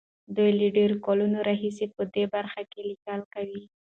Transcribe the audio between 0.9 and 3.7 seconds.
کلونو راهيسې په دې برخه کې ليکل کوي.